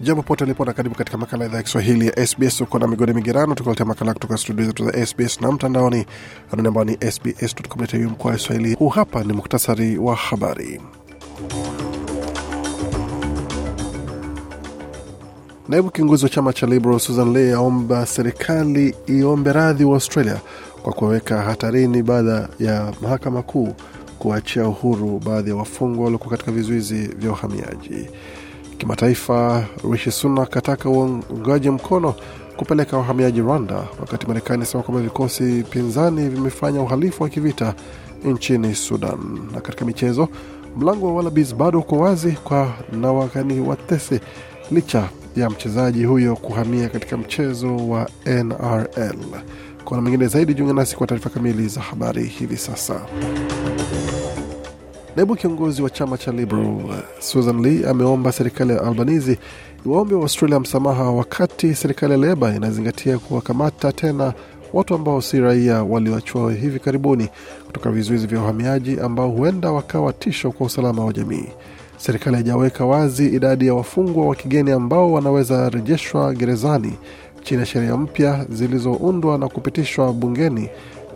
[0.00, 2.60] Jambo pote ulipo na karibu katika makala idhaa ya kiswahili ya sbs.
[2.60, 6.06] Uko na migodi migerano tukuletea makala kutoka studio zetu za sbs na mtandaoni
[6.52, 10.80] anwani ambao ni sbs.com.au mkoa swahili huu hapa ni muktasari wa habari.
[15.68, 20.40] Naibu kiongozi wa chama cha liberal susan ley aomba serikali iombe radhi wa australia
[20.82, 23.74] kwa kuwaweka hatarini baada ya mahakama kuu
[24.18, 28.08] kuachia uhuru baadhi ya wafungwa waliokuwa katika vizuizi vya uhamiaji
[28.78, 32.14] Kimataifa, Rishi Sunak ataka uungaji mkono
[32.56, 37.74] kupeleka wahamiaji Rwanda, wakati Marekani sema kwamba vikosi pinzani vimefanya uhalifu wa kivita
[38.24, 39.38] nchini Sudan.
[39.54, 40.28] Na katika michezo,
[40.76, 44.20] mlango wa Wallabies bado uko wazi kwa Nawakani Watese
[44.70, 49.16] licha ya mchezaji huyo kuhamia katika mchezo wa NRL.
[49.84, 53.00] Kuna mengine zaidi, jiunga nasi kwa taarifa kamili za habari hivi sasa.
[55.18, 56.76] Naibu kiongozi wa chama cha Liberal
[57.18, 59.38] Susan Lee ameomba serikali ya Albanizi
[59.86, 64.32] iwaombe wa Australia msamaha wakati serikali ya Leba inazingatia kuwakamata tena
[64.72, 67.28] watu ambao si raia walioachwa hivi karibuni
[67.66, 71.48] kutoka vizuizi vya uhamiaji ambao huenda wakawa tisho kwa usalama wa jamii.
[71.96, 76.92] Serikali haijaweka wazi idadi ya wafungwa wa kigeni ambao wanaweza rejeshwa gerezani
[77.42, 80.68] chini ya sheria mpya zilizoundwa na kupitishwa bungeni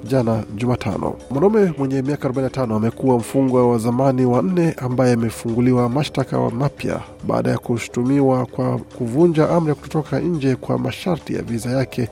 [0.04, 1.14] jana Jumatano.
[1.30, 7.50] Mwanaume mwenye miaka 45 amekuwa mfungwa wa zamani wa nne ambaye amefunguliwa mashtaka mapya baada
[7.50, 12.08] ya kushutumiwa kwa kuvunja amri ya kutotoka nje kwa masharti ya viza yake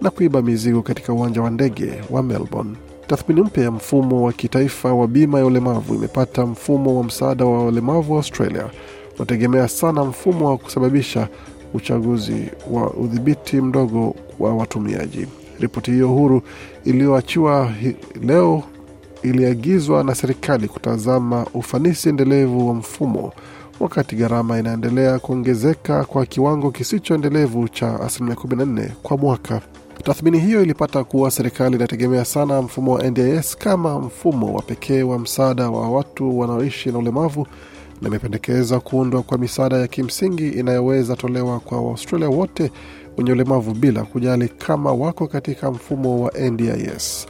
[0.00, 2.76] na kuiba mizigo katika uwanja wa ndege wa Melbourne.
[3.06, 7.64] Tathmini mpya ya mfumo wa kitaifa wa bima ya ulemavu imepata mfumo wa msaada wa
[7.64, 8.70] walemavu wa Australia
[9.16, 11.28] unategemea sana mfumo wa kusababisha
[11.74, 15.26] uchaguzi wa udhibiti mdogo wa watumiaji.
[15.62, 16.42] Ripoti hiyo huru
[16.84, 17.72] iliyoachiwa
[18.22, 18.62] leo
[19.22, 23.32] iliagizwa na serikali kutazama ufanisi endelevu wa mfumo
[23.80, 29.60] wakati gharama inaendelea kuongezeka kwa kiwango kisichoendelevu cha asilimia 14 kwa mwaka.
[30.04, 35.18] Tathmini hiyo ilipata kuwa serikali inategemea sana mfumo wa NDIS kama mfumo wa pekee wa
[35.18, 37.46] msaada wa watu wanaoishi na ulemavu
[38.02, 42.70] na imependekeza kuundwa kwa misaada ya kimsingi inayoweza tolewa kwa Waustralia wote
[43.16, 47.26] wenye ulemavu bila kujali kama wako katika mfumo wa NDIS.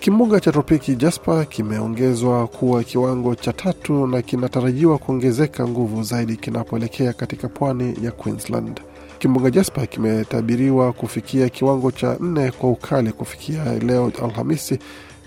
[0.00, 7.12] Kimbunga cha tropiki Jasper kimeongezwa kuwa kiwango cha tatu na kinatarajiwa kuongezeka nguvu zaidi kinapoelekea
[7.12, 8.80] katika pwani ya Queensland.
[9.18, 14.78] Kimbunga Jasper kimetabiriwa kufikia kiwango cha nne kwa ukali kufikia leo Alhamisi,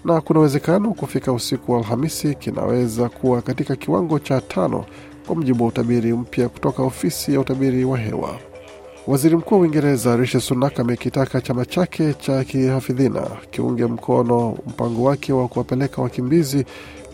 [0.06, 4.86] na kuna uwezekano kufika usiku wa Alhamisi kinaweza kuwa katika kiwango cha tano,
[5.28, 8.36] kwa mujibu wa utabiri mpya kutoka ofisi ya utabiri wa hewa.
[9.08, 15.34] Waziri Mkuu wa Uingereza Rishi Sunak amekitaka chama chake cha kihafidhina kiunge mkono mpango wake
[15.34, 16.66] wa kuwapeleka wakimbizi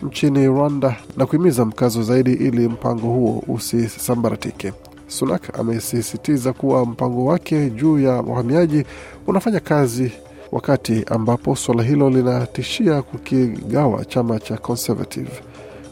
[0.02, 4.72] nchini Rwanda na kuhimiza mkazo zaidi ili mpango huo usisambaratike.
[5.06, 8.84] Sunak amesisitiza kuwa mpango wake juu ya wahamiaji
[9.26, 10.12] unafanya kazi
[10.54, 15.30] wakati ambapo suala hilo linatishia kukigawa chama cha Conservative.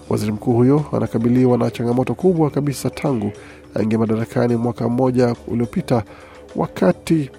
[0.09, 3.33] Waziri mkuu huyo anakabiliwa na changamoto kubwa kabisa tangu
[3.75, 6.03] aingia madarakani mwaka mmoja uliopita,
[6.57, 7.31] wakati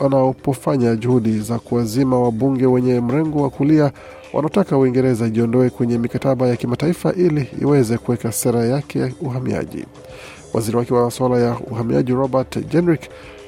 [0.00, 3.92] wanapofanya juhudi za kuwazima wabunge wenye mrengo wa kulia
[4.32, 9.84] wanaotaka Uingereza ijiondoe kwenye mikataba ya kimataifa ili iweze kuweka sera yake ya uhamiaji.
[10.54, 13.02] Waziri wake wa masuala ya uhamiaji Robert Jenrick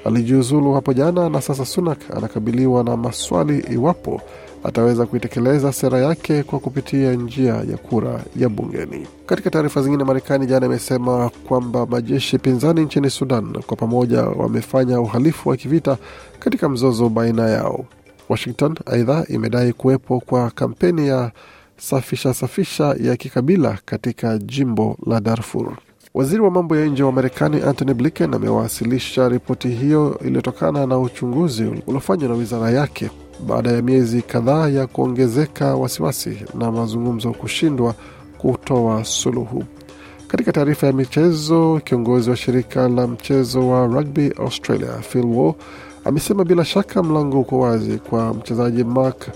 [0.05, 4.21] alijiuzulu hapo jana, na sasa Sunak anakabiliwa na maswali iwapo
[4.65, 9.07] ataweza kuitekeleza sera yake kwa kupitia njia ya kura ya bungeni.
[9.27, 15.49] Katika taarifa zingine, Marekani jana imesema kwamba majeshi pinzani nchini Sudan kwa pamoja wamefanya uhalifu
[15.49, 15.97] wa kivita
[16.39, 17.85] katika mzozo baina yao.
[18.29, 21.33] Washington aidha imedai kuwepo kwa kampeni ya
[21.77, 25.77] safisha safisha ya kikabila katika jimbo la Darfur.
[26.15, 31.65] Waziri wa mambo ya nje wa Marekani Antony Blinken amewasilisha ripoti hiyo iliyotokana na uchunguzi
[31.87, 33.11] uliofanywa na wizara yake
[33.47, 37.95] baada ya miezi kadhaa ya kuongezeka wasiwasi na mazungumzo kushindwa
[38.39, 39.65] kutoa suluhu.
[40.29, 45.55] Katika taarifa ya michezo, kiongozi wa shirika la mchezo wa rugby Australia Phil Waugh
[46.05, 49.27] amesema bila shaka mlango uko wazi kwa mchezaji Mark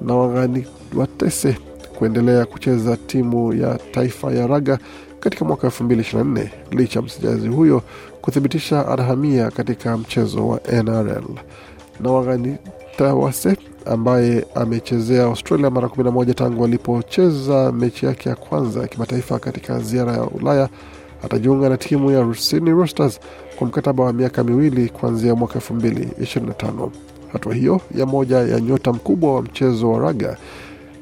[0.00, 1.56] Nawangani Watese
[1.98, 4.78] kuendelea kucheza timu ya taifa ya raga
[5.20, 7.82] katika mwaka 2024 licha mchezaji huyo
[8.20, 11.24] kuthibitisha anahamia katika mchezo wa NRL.
[12.00, 12.56] Nawangani
[12.98, 19.78] Tawase ambaye amechezea Australia mara 11 tangu alipocheza mechi yake ya kwanza ya kimataifa katika
[19.80, 20.68] ziara ya Ulaya
[21.24, 23.20] atajiunga na timu ya Sydney Roosters
[23.58, 26.90] kwa mkataba wa miaka miwili kuanzia mwaka 2025.
[27.32, 30.36] Hatua hiyo ya moja ya nyota mkubwa wa mchezo wa raga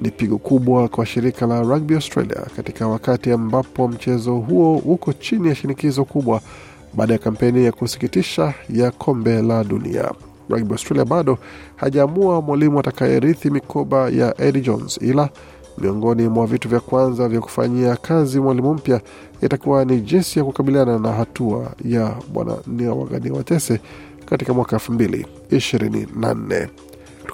[0.00, 5.49] ni pigo kubwa kwa shirika la Rugby Australia katika wakati ambapo mchezo huo uko chini
[5.49, 6.41] ya shinikizo kubwa
[6.94, 10.11] baada ya kampeni ya kusikitisha ya kombe la dunia.
[10.50, 11.38] Rugby Australia bado
[11.76, 15.29] hajaamua mwalimu atakayerithi mikoba ya Eddie Jones, ila
[15.79, 19.00] miongoni mwa vitu vya kwanza vya kufanyia kazi mwalimu mpya
[19.43, 23.81] itakuwa ni jinsi ya kukabiliana na hatua ya bwana Niawagani Watese
[24.26, 26.69] katika mwaka 224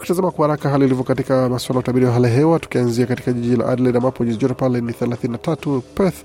[0.00, 3.32] Tukitazama kwa haraka hali ilivyo katika masuala ya utabiri wa hali ya hewa, tukianzia katika
[3.32, 6.16] jiji la Adelaide ambapo nyuzi joto pale ni 33, Perth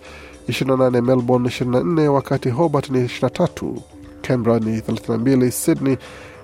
[0.50, 3.75] 28, Melbourne 24, wakati Hobart ni 23,
[4.22, 5.98] Canberra ni 32, Sydney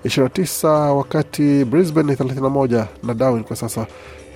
[0.06, 3.88] 29, wakati Brisbane ni 31 na Darwin kwa sasa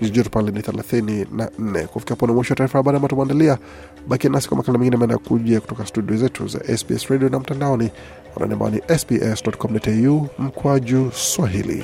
[0.02, 1.88] nyuzi joto pale ni 34.
[1.88, 3.58] Kufika hapo ni mwisho wa taarifa habari ambayo tumeandalia.
[4.08, 7.92] Bakia nasi kwa makala mengine ameenda kuja kutoka studio zetu za SBS radio na mtandaoni
[8.36, 11.84] anwani ambao ni sbs.com.au mkwaju Swahili.